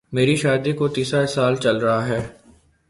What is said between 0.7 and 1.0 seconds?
کو